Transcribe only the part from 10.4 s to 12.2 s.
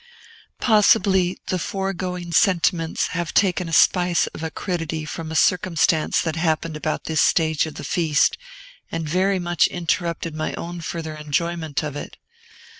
own further enjoyment of it.